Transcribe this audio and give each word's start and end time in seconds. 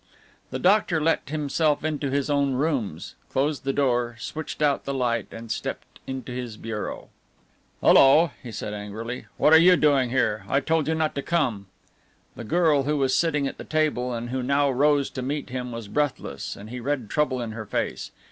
The 0.49 0.57
doctor 0.57 0.99
let 0.99 1.29
himself 1.29 1.83
into 1.83 2.09
his 2.09 2.27
own 2.27 2.53
rooms, 2.53 3.13
closed 3.31 3.65
the 3.65 3.71
door, 3.71 4.15
switched 4.17 4.59
out 4.59 4.83
the 4.83 4.95
light 4.95 5.27
and 5.31 5.51
stepped 5.51 5.99
into 6.07 6.31
his 6.31 6.57
bureau. 6.57 7.09
"Hello," 7.81 8.31
he 8.41 8.51
said 8.51 8.73
angrily, 8.73 9.27
"what 9.37 9.53
are 9.53 9.59
you 9.59 9.75
doing 9.75 10.09
here? 10.09 10.43
I 10.49 10.59
told 10.59 10.87
you 10.87 10.95
not 10.95 11.13
to 11.13 11.21
come." 11.21 11.67
The 12.35 12.43
girl 12.43 12.81
who 12.81 12.97
was 12.97 13.13
sitting 13.13 13.45
at 13.47 13.59
the 13.59 13.63
table 13.63 14.11
and 14.11 14.31
who 14.31 14.41
now 14.41 14.71
rose 14.71 15.07
to 15.11 15.21
meet 15.21 15.51
him 15.51 15.71
was 15.71 15.87
breathless, 15.87 16.55
and 16.55 16.71
he 16.71 16.79
read 16.79 17.07
trouble 17.07 17.39
in 17.39 17.51
her 17.51 17.67
face. 17.67 18.09